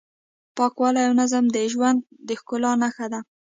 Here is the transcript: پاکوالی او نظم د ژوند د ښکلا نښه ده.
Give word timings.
پاکوالی 0.57 1.01
او 1.07 1.13
نظم 1.21 1.45
د 1.55 1.57
ژوند 1.73 1.99
د 2.27 2.29
ښکلا 2.39 2.71
نښه 2.83 3.07
ده. 3.11 3.19